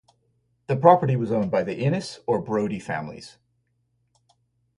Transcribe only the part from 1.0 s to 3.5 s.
was owned by the Innes or Brodie families.